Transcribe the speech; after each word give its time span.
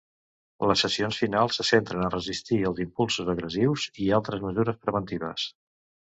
Les 0.69 0.81
sessions 0.83 1.17
finals 1.23 1.59
se 1.59 1.65
centren 1.67 2.05
a 2.05 2.09
resistir 2.13 2.57
els 2.69 2.81
impulsos 2.85 3.29
agressius 3.33 3.85
i 4.05 4.09
altres 4.21 4.41
mesures 4.47 4.79
preventives. 4.87 5.45